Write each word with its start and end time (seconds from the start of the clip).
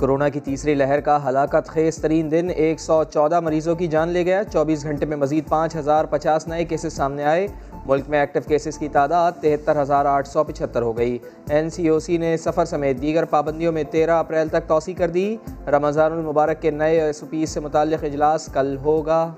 Corona 0.00 0.28
کی 0.28 0.40
تیسری 0.40 0.74
لہر 0.74 1.00
کا 1.00 1.28
ہلاکت 1.28 1.68
خیز 1.68 1.96
ترین 1.96 2.30
دن، 2.30 2.48
ایک 2.56 2.80
سو 2.80 3.04
چودہ 3.04 3.40
مریضوں 3.40 3.74
کی 3.74 3.86
جان 3.86 4.08
لے 4.08 4.24
گیا۔ 4.24 4.42
چوبیس 4.52 4.82
گھنٹے 4.82 5.06
میں 5.06 5.16
مزید 5.16 5.48
پانچ 5.48 5.76
ہزار 5.76 6.04
پچاس 6.04 6.48
نئے 6.48 6.64
کیسز 6.64 6.92
سامنے 6.92 7.24
آئے۔ 7.24 7.46
ملک 7.86 8.08
میں 8.08 8.20
ایکٹیو 8.20 8.42
کیسز 8.48 8.78
کی 8.78 8.88
تعداد 8.88 9.32
تہتر 9.40 9.82
ہزار 9.82 10.04
آٹھ 10.04 10.28
سو 10.28 10.44
پچھتر 10.44 10.82
ہو 10.82 10.98
گئی۔ 10.98 11.18
این 11.48 11.70
سی 11.70 11.88
او 11.88 11.98
سی 11.98 12.16
نے 12.16 12.36
سفر 12.36 12.64
سمیت 12.64 13.02
دیگر 13.02 13.24
پابندیوں 13.24 13.72
میں 13.72 13.84
تیرہ 13.90 14.10
اپریل 14.10 14.48
تک 14.48 14.68
توسیع 14.68 14.94
کر 14.94 15.08
دی۔ 15.08 15.36
رمضان 15.66 16.12
المبارک 16.12 16.62
کے 16.62 16.70
نئے 16.70 17.00
ایس 17.00 17.22
او 17.22 17.28
پیز 17.30 17.50
سے 17.50 17.60
متعلق 17.60 18.04
اجلاس 18.04 18.46
کل 18.46 18.76
ہوگا۔ 18.84 19.32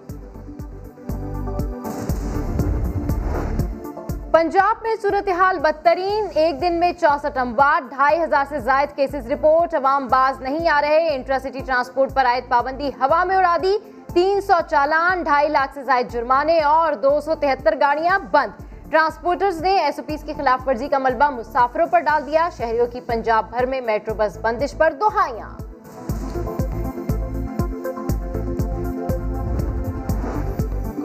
پنجاب 4.39 4.83
میں 4.83 4.95
صورتحال 5.03 5.59
بدترین، 5.59 6.27
ایک 6.35 6.61
دن 6.61 6.81
میں 6.81 6.93
چونسٹھ 7.01 7.39
اموات، 7.39 7.91
ڈھائی 7.91 8.23
ہزار 8.23 8.45
سے 8.49 8.59
زائد 8.59 8.97
کیسز 8.97 9.33
رپورٹ، 9.33 9.75
عوام 9.75 10.07
باز 10.07 10.41
نہیں 10.41 10.69
آ 10.69 10.81
رہے۔ 10.81 11.15
انٹرسٹی 11.15 11.61
ٹرانسپورٹ 11.67 12.15
پر 12.15 12.27
عائد 12.27 12.45
پابندی، 12.49 12.89
ہوا 12.89 13.25
میں 13.25 13.37
اڑا 13.37 13.57
دی۔ 13.63 13.77
تین 14.15 14.41
سو 14.41 14.53
چالان، 14.71 15.23
ڈھائی 15.23 15.49
لاکھ 15.49 15.75
سے 15.75 15.83
زائد 15.83 16.11
جرمانے 16.11 16.61
اور 16.61 16.93
دو 16.93 17.21
سو 17.21 17.35
تہتر 17.35 17.75
گاڑیاں 17.81 18.19
بند۔ 18.31 18.63
ٹرانسپورٹرز 18.91 19.63
نے 19.63 19.79
ایس 19.81 19.99
او 19.99 20.05
پیز 20.07 20.23
کی 20.25 20.33
خلاف 20.37 20.69
ورزی 20.69 20.89
کا 20.89 20.99
ملبہ 20.99 21.31
مسافروں 21.31 21.87
پر 21.87 22.01
ڈال 22.01 22.27
دیا۔ 22.27 22.49
شہریوں 22.57 22.87
کی 22.87 23.01
پنجاب 23.01 23.51
بھر 23.51 23.67
میں 23.67 23.81
میٹرو 23.81 24.15
بس 24.15 24.39
بندش 24.43 24.75
پر 24.79 24.93
دہائیاں۔ 25.01 25.68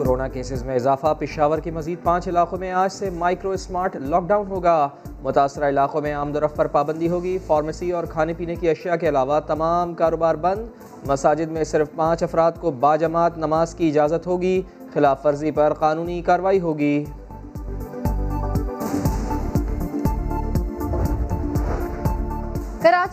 کورونا 0.04 0.28
کیسز 0.28 0.64
میں 0.64 0.74
اضافہ۔ 0.74 1.14
پشاور 1.18 1.58
کے 1.58 1.70
مزید 1.70 1.98
پانچ 2.02 2.28
علاقوں 2.28 2.58
میں 2.58 2.72
آج 2.72 2.92
سے 2.92 3.10
مائکرو 3.10 3.50
اسمارٹ 3.50 3.96
لاک 3.96 4.22
ڈاؤن 4.22 4.46
ہوگا۔ 4.46 4.88
متاثرہ 5.22 5.68
علاقوں 5.68 6.00
میں 6.00 6.12
آمد 6.12 6.36
و 6.36 6.40
رفت 6.40 6.56
پر 6.56 6.66
پابندی 6.66 7.08
ہوگی۔ 7.08 7.38
فارمیسی 7.46 7.92
اور 7.92 8.04
کھانے 8.04 8.32
پینے 8.32 8.56
کی 8.56 8.68
اشیاء 8.68 8.96
کے 8.96 9.08
علاوہ 9.08 9.40
تمام 9.40 9.94
کاروبار 9.94 10.34
بند۔ 10.34 10.66
مساجد 11.06 11.50
میں 11.50 11.64
صرف 11.64 11.88
پانچ 11.96 12.22
افراد 12.22 12.52
کو 12.60 12.70
باجماعت 12.70 13.38
نماز 13.38 13.74
کی 13.74 13.88
اجازت 13.88 14.26
ہوگی۔ 14.26 14.62
خلاف 14.92 15.26
ورزی 15.26 15.50
پر 15.50 15.72
قانونی 15.74 16.22
کارروائی 16.22 16.60
ہوگی۔ 16.60 17.04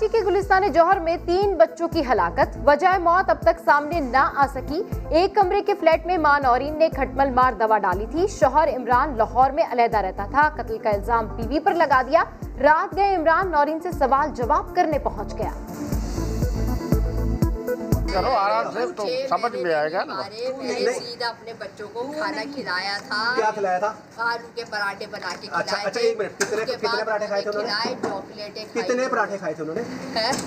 کراچی 0.01 0.17
کے 0.19 0.25
گلستان 0.25 0.71
جوہر 0.71 0.99
میں 0.99 1.17
تین 1.25 1.53
بچوں 1.57 1.87
کی 1.87 2.01
ہلاکت۔ 2.11 2.57
وجہ 2.65 2.97
موت 2.97 3.29
اب 3.29 3.41
تک 3.41 3.59
سامنے 3.65 3.99
نہ 3.99 4.31
آ 4.35 4.45
سکی۔ 4.53 4.83
ایک 5.09 5.35
کمرے 5.35 5.61
کے 5.61 5.73
فلیٹ 5.79 6.05
میں 6.05 6.17
ماں 6.17 6.39
نورین 6.39 6.79
نے 6.79 6.89
کھٹمل 6.89 7.29
مار 7.29 7.53
دوا 7.53 7.77
ڈالی 7.77 8.05
تھی۔ 8.11 8.27
شوہر 8.27 8.69
عمران 8.75 9.17
لاہور 9.17 9.51
میں 9.51 9.63
علیحدہ 9.71 9.97
رہتا 9.97 10.25
تھا۔ 10.31 10.49
قتل 10.55 10.77
کا 10.77 10.89
الزام 10.89 11.25
بیوی 11.25 11.59
پر 11.59 11.73
لگا 11.73 12.01
دیا۔ 12.01 12.23
رات 12.61 12.95
گئے 12.95 13.15
عمران، 13.15 13.51
نورین 13.51 13.79
سے 13.79 13.91
سوال 13.91 14.29
جواب 14.35 14.75
کرنے 14.75 14.99
پہنچ 14.99 15.37
گیا۔ 15.37 15.51
کرو 18.13 18.31
آرام 18.31 18.71
سے 18.73 18.85
تو 18.95 19.05
سمجھ 19.29 19.55
میں 19.55 19.73
آئے 19.73 19.91
گا 19.91 20.03
نا۔ 20.03 20.21
میں 20.57 20.79
نے 20.79 20.93
سیدھا 20.93 21.27
اپنے 21.27 21.53
بچوں 21.59 21.87
کو 21.93 22.11
کھانا 22.11 22.41
کھلایا 22.55 22.97
تھا۔ 23.07 23.21
کیا 23.35 23.51
کھلایا 23.51 23.79
تھا؟ 23.79 23.93
آلو 24.23 24.47
کے 24.55 24.63
پراٹھے 24.69 25.05
بنا 25.11 25.29
کے 25.41 25.47
اچھا 25.47 25.61
کھلائے 25.61 25.87
اچھا 25.87 25.99
ایک 26.01 26.17
منٹ 26.17 26.37
کتنے 26.37 26.65
کتنے 26.65 27.03
پراٹھے 27.03 27.27
کھائے 27.27 27.41
تھے 27.41 27.49
انہوں 27.49 27.63
کھلائے 27.63 27.93
نے 27.93 28.09
چاکلیٹیں 28.09 28.65
کتنے 28.73 29.07
پراٹھے 29.07 29.37
کھائے 29.37 29.53
تھے 29.53 29.63
انہوں 29.63 29.75
نے؟ 29.75 29.83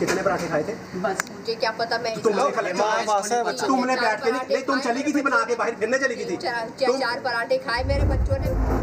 کتنے 0.01 0.23
پراٹھے 0.23 0.47
کھائے 0.47 0.63
تھے؟ 0.63 0.75
بس 0.95 1.31
مجھے 1.31 1.55
کیا 1.55 1.71
پتا 1.77 1.97
میں 1.97 2.15
تم 2.23 2.37
نے 2.37 2.51
کھلائے 2.53 3.53
تم 3.59 3.85
نے 3.85 3.97
بیٹھ 4.01 4.25
کے 4.25 4.31
نہیں 4.31 4.63
تم 4.63 4.81
چلی 4.85 5.05
گئی 5.05 5.13
تھی 5.13 5.23
بنا 5.23 5.45
کے 5.49 5.55
باہر 5.55 5.75
پھرنے 5.79 5.99
چلی 5.99 6.17
گئی 6.17 6.25
تھی۔ 6.25 6.37
چار 6.37 7.19
پراٹھے 7.23 7.59
کھائے 7.59 7.85
میرے 7.85 8.05
بچوں 8.07 8.39
نے۔ 8.39 8.74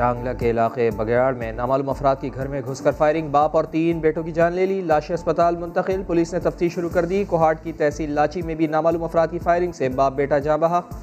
شانگلہ 0.00 0.30
کے 0.38 0.50
علاقے 0.50 0.90
بگیاڑ 0.96 1.34
میں 1.34 1.52
نامعلوم 1.52 1.88
افراد 1.88 2.16
کی 2.20 2.30
گھر 2.34 2.46
میں 2.48 2.60
گھس 2.70 2.80
کر 2.80 2.92
فائرنگ، 2.92 3.28
باپ 3.28 3.56
اور 3.56 3.64
تین 3.64 3.98
بیٹوں 3.98 4.22
کی 4.22 4.32
جان 4.32 4.52
لے 4.52 4.66
لی۔ 4.66 4.80
لاشیں 4.80 5.14
اسپتال 5.14 5.56
منتقل، 5.56 6.02
پولیس 6.06 6.32
نے 6.32 6.40
تفتیش 6.40 6.74
شروع 6.74 6.88
کر 6.88 7.04
دی۔ 7.04 7.24
کوہاٹ 7.24 7.62
کی 7.62 7.72
تحصیل 7.72 8.10
لاچی 8.10 8.42
میں 8.42 8.54
بھی 8.54 8.66
نامعلوم 8.66 9.04
افراد 9.04 9.28
کی 9.30 9.38
فائرنگ 9.38 9.72
سے 9.72 9.88
باپ، 9.88 10.12
بیٹا 10.12 10.38
جاں 10.38 10.58
بحق 10.58 10.94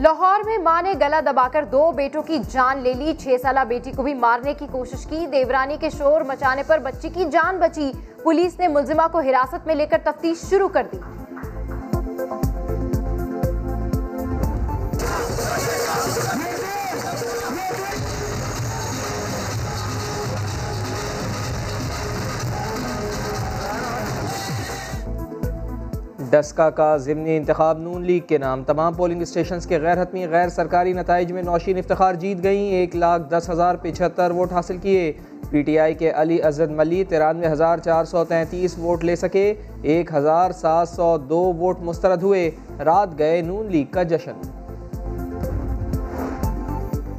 لاہور 0.00 0.44
میں 0.44 0.58
ماں 0.58 0.82
نے 0.82 0.94
گلا 1.00 1.20
دبا 1.26 1.48
کر 1.52 1.64
دو 1.72 1.90
بیٹوں 1.92 2.22
کی 2.22 2.38
جان 2.50 2.78
لے 2.78 2.92
لی۔ 2.94 3.12
چھ 3.18 3.36
سالہ 3.42 3.64
بیٹی 3.68 3.92
کو 3.96 4.02
بھی 4.02 4.14
مارنے 4.14 4.54
کی 4.54 4.66
کوشش 4.70 5.06
کی۔ 5.06 5.26
دیورانی 5.32 5.76
کے 5.80 5.90
شور 5.90 6.20
مچانے 6.20 6.62
پر 6.66 6.78
بچی 6.78 7.08
کی 7.08 7.24
جان 7.32 7.56
بچی۔ 7.56 7.92
پولیس 8.22 8.58
نے 8.58 8.68
ملزمہ 8.68 9.06
کو 9.12 9.18
حراست 9.18 9.66
میں 9.66 9.74
لے 9.74 9.86
کر 9.86 9.98
تفتیش 10.04 10.48
شروع 10.50 10.68
کر 10.68 10.86
دی۔ 10.92 10.98
ڈسکا 26.32 26.70
کا 26.70 26.96
ضمنی 26.96 27.36
انتخاب 27.36 27.78
نون 27.78 28.02
لیگ 28.02 28.20
کے 28.20 28.38
نام، 28.38 28.64
تمام 28.64 28.94
پولنگ 28.94 29.22
اسٹیشنز 29.22 29.66
کے 29.66 29.78
غیر 29.78 30.02
حتمی، 30.02 30.26
غیر 30.26 30.48
سرکاری 30.48 30.92
نتائج 30.92 31.32
میں 31.32 31.42
نوشین 31.42 31.78
افتخار 31.78 32.14
جیت 32.14 32.42
گئیں۔ 32.42 32.70
ایک 32.70 32.96
لاکھ 32.96 33.22
دس 33.30 33.50
ہزار 33.50 33.74
پچہتر 33.82 34.30
ووٹ 34.30 34.52
حاصل 34.52 34.76
کیے۔ 34.76 35.12
پی 35.50 35.62
ٹی 35.62 35.78
آئی 35.78 35.94
کے 35.94 36.10
علی 36.10 36.42
ازد 36.42 36.70
ملی 36.70 37.04
ترانوے 37.04 37.46
ہزار 37.46 37.78
چار 37.78 38.04
سو 38.04 38.24
تینتیس 38.24 38.78
ووٹ 38.78 39.04
لے 39.04 39.16
سکے۔ 39.16 39.54
ایک 39.82 40.14
ہزار 40.14 40.50
سات 40.50 40.88
سو 40.88 41.18
دو 41.18 41.52
ووٹ 41.58 41.80
مسترد 41.80 42.22
ہوئے۔ 42.22 42.50
رات 42.84 43.18
گئے 43.18 43.40
نون 43.40 43.66
لیگ 43.66 43.92
کا 43.92 44.02
جشن۔ 44.02 44.40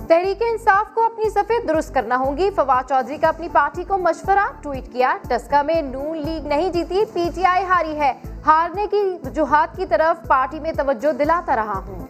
تحریک 0.07 0.41
انصاف 0.41 0.93
کو 0.93 1.05
اپنی 1.05 1.29
صفحے 1.29 1.65
درست 1.67 1.93
کرنا 1.93 2.17
ہوں 2.17 2.37
گی 2.37 2.49
فواد 2.55 2.89
چودھری 2.89 3.17
کا 3.17 3.27
اپنی 3.27 3.47
پارٹی 3.51 3.83
کو 3.83 3.97
مشورہ 3.97 4.51
ٹویٹ 4.61 4.93
کیا۔ 4.93 5.17
ٹسکا 5.29 5.61
میں 5.61 5.81
نون 5.81 6.17
لیگ 6.17 6.47
نہیں 6.47 6.69
جیتی، 6.69 7.03
پی 7.13 7.29
ٹی 7.35 7.45
آئی 7.45 7.63
ہاری 7.63 7.95
ہے۔ 7.95 8.13
ہارنے 8.45 8.87
کی 8.91 9.17
وجوہات 9.25 9.75
کی 9.75 9.85
طرف 9.85 10.27
پارٹی 10.27 10.59
میں 10.59 10.71
توجہ 10.77 11.11
دلاتا 11.11 11.55
رہا 11.55 11.81
ہوں۔ 11.87 12.07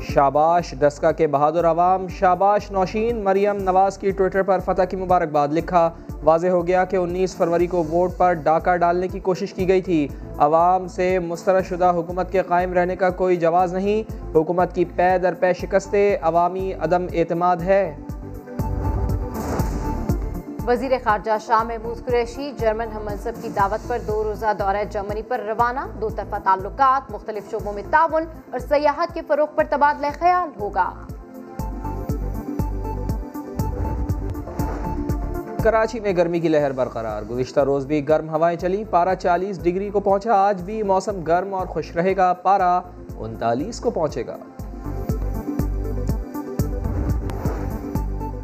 شاباش 0.00 0.74
ڈسکا 0.78 1.12
کے 1.12 1.26
بہادر 1.26 1.64
عوام، 1.64 2.08
شاباش 2.08 2.70
نوشین 2.70 3.24
مریم 3.24 3.56
نواز 3.56 3.98
کی 3.98 4.10
ٹویٹر 4.10 4.42
پر 4.42 4.58
فتح 4.58 4.82
کی 4.82 4.96
مبارکباد 4.96 5.48
لکھا۔ 5.48 5.90
واضح 6.24 6.46
ہو 6.46 6.66
گیا 6.66 6.84
کہ 6.84 6.96
انیس 6.96 7.36
فروری 7.36 7.66
کو 7.66 7.84
ووٹ 7.90 8.10
پر 8.16 8.32
ڈاکہ 8.32 8.76
ڈالنے 8.76 9.08
کی 9.08 9.20
کوشش 9.20 9.54
کی 9.54 9.68
گئی 9.68 9.82
تھی۔ 9.82 10.08
عوام 10.38 10.88
سے 10.88 11.18
مسترد 11.18 11.64
شدہ 11.64 11.92
حکومت 11.94 12.32
کے 12.32 12.42
قائم 12.42 12.72
رہنے 12.72 12.96
کا 12.96 13.10
کوئی 13.10 13.36
جواز 13.36 13.74
نہیں۔ 13.74 14.12
حکومت 14.34 14.74
کی 14.74 14.84
پے 14.84 15.18
در 15.18 15.34
پے 15.34 15.52
شکستیں 15.52 16.16
عوامی 16.22 16.72
عدم 16.72 17.06
اعتماد 17.12 17.56
ہے۔ 17.56 17.96
وزیر 20.68 20.92
خارجہ 21.04 21.30
شاہ 21.46 21.62
محمود 21.62 22.04
قریشی، 22.04 22.52
جرمن 22.58 22.86
ہم 22.94 23.02
منصب 23.04 23.32
کی 23.42 23.48
دعوت 23.48 23.88
پر 23.88 23.98
دو 24.06 24.24
روزہ 24.24 24.46
دورہ 24.58 24.84
جرمنی 24.90 25.22
پر 25.22 25.40
روانہ۔ 25.40 25.80
دو 26.00 26.08
طرفہ 26.08 26.36
تعلقات، 26.44 27.12
مختلف 27.12 27.50
شعبوں 27.50 27.72
میں 27.72 27.82
تعاون 27.90 28.24
اور 28.50 28.58
سیاحت 28.58 29.14
کے 29.14 29.20
فروغ 29.26 29.46
پر 29.54 29.64
تبادلہ 29.70 30.06
خیال 30.18 30.60
ہوگا۔ 30.60 30.90
کراچی 35.62 36.00
میں 36.00 36.12
گرمی 36.16 36.40
کی 36.40 36.48
لہر 36.48 36.72
برقرار۔ 36.72 37.22
گزشتہ 37.30 37.60
روز 37.60 37.86
بھی 37.86 38.08
گرم 38.08 38.28
ہوائیں 38.28 38.58
چلی 38.58 38.84
پارا 38.84 39.14
چالیس 39.14 39.62
ڈگری 39.62 39.90
کو 39.90 40.00
پہنچا، 40.00 40.34
آج 40.34 40.62
بھی 40.62 40.82
موسم 40.82 41.22
گرم 41.22 41.54
اور 41.54 41.66
خوش 41.66 41.96
رہے 41.96 42.16
گا۔ 42.16 42.32
پارا 42.32 42.80
انتالیس 43.18 43.80
کو 43.80 43.90
پہنچے 43.90 44.26
گا۔ 44.26 44.36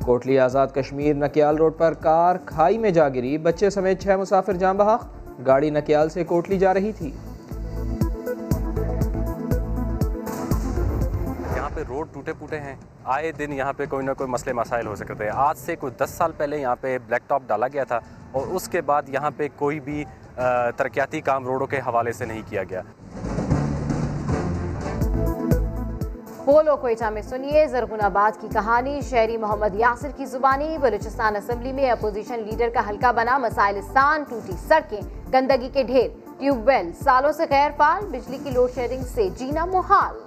کوٹلی 0.05 0.39
آزاد 0.39 0.67
کشمیر 0.75 1.15
نکیال 1.17 1.57
روڈ 1.57 1.77
پر 1.77 1.95
کار 2.01 2.37
کھائی 2.47 2.79
میں 2.79 2.91
جا 2.91 3.09
گری، 3.09 3.37
بچے 3.45 3.71
سمیت 3.71 4.01
چھ 4.03 4.17
مسافر 4.21 4.53
جاں 4.63 4.73
بحق 4.75 5.07
گاڑی 5.47 5.71
نکیال 5.71 6.09
سے 6.09 6.25
کوٹلی 6.25 6.59
جا 6.59 6.75
رہی 6.75 6.93
تھی۔ 6.99 7.11
یہاں 11.57 11.71
پہ 11.75 11.83
روڈ 11.89 12.07
ٹوٹے 12.13 12.33
پوٹے 12.39 12.61
ہیں۔ 12.61 12.75
آئے 13.05 13.33
دن 13.39 13.53
یہاں 13.53 13.73
پہ 13.77 13.87
کوئی 13.91 14.07
نہ 14.07 14.13
کوئی 14.19 14.31
مسئلے 14.31 14.53
مسائل 14.53 14.87
ہو 14.87 14.95
سکتے 14.95 15.25
ہیں۔ 15.25 15.31
آج 15.35 15.59
سے 15.59 15.77
کوئی 15.77 15.93
دس 16.05 16.11
سال 16.11 16.33
پہلے 16.37 16.61
یہاں 16.61 16.77
پہ 16.81 16.97
بلیک 17.07 17.29
ٹاپ 17.29 17.43
ڈالا 17.47 17.69
گیا 17.73 17.85
تھا 17.85 18.01
اور 18.33 18.55
اس 18.57 18.69
کے 18.69 18.81
بعد 18.81 19.09
یہاں 19.09 19.31
پہ 19.37 19.49
کوئی 19.57 19.81
بھی 19.81 20.05
ترقیاتی 20.77 21.21
کام 21.21 21.45
روڈوں 21.47 21.67
کے 21.67 21.79
حوالے 21.87 22.13
سے 22.13 22.25
نہیں 22.25 22.43
کیا 22.49 22.63
گیا۔ 22.71 22.83
پولو 26.45 26.77
کوئٹہ 26.77 27.09
میں 27.11 27.21
سنیے 27.23 27.67
زرغن 27.67 28.01
آباد 28.05 28.41
کی 28.41 28.49
کہانی، 28.53 29.01
شہری 29.11 29.37
محمد 29.37 29.75
یاسر 29.75 30.11
کی 30.17 30.27
زبانی، 30.27 30.77
بلوچستان 30.79 31.37
اسمبلی 31.37 31.73
میں 31.73 31.91
اپوزیشن 31.91 32.43
لیڈر 32.47 32.69
کا 32.75 32.81
حلقہ 32.89 33.13
بنا 33.17 33.39
مسائلستان 33.39 34.25
ٹوٹی 34.29 34.57
سڑکیں، 34.69 35.01
گندگی 35.33 35.69
کے 35.73 35.83
ڈھیر، 35.83 36.09
ٹیوب 36.39 36.67
ویل، 36.67 36.91
سالوں 37.05 37.33
سے 37.33 37.45
غیر 37.51 37.71
فعال، 37.77 38.05
بجلی 38.07 38.39
کی 38.45 38.51
لوڈ 38.51 38.75
شیڈنگ 38.75 39.05
سے 39.15 39.29
جینا 39.37 39.65
محال۔ 39.65 40.24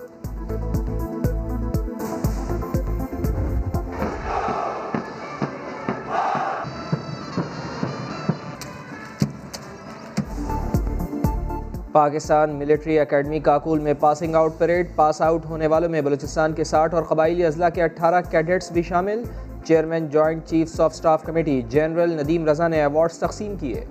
پاکستان 11.97 12.49
ملٹری 12.49 12.99
اکیڈمی 12.99 13.39
کاکول 13.39 13.79
میں 13.79 13.93
passing 13.99 14.35
out 14.35 14.53
parade, 14.57 14.87
pass 14.95 15.21
out 15.21 15.45
ہونے 15.45 15.67
والوں 15.67 15.89
میں 15.89 16.01
بلوچستان 16.01 16.53
کے 16.53 16.63
ساٹھ 16.63 16.95
اور 16.95 17.03
قبائلی 17.03 17.45
اضلاع 17.45 17.69
کے 17.69 17.83
اٹھارہ 17.83 18.21
کیڈٹس 18.31 18.71
بھی 18.71 18.81
شامل۔ 18.81 19.23
Chairman, 19.63 20.07
joint 20.07 20.45
chiefs 20.45 20.81
of 20.81 20.95
staff 20.95 21.23
committee, 21.23 21.61
general 21.61 22.13
Nadeem 22.13 22.49
Raza 22.49 22.67
نے 22.67 22.79
ایوارڈز 22.79 23.17
تقسیم 23.17 23.55
کیے۔ 23.55 23.85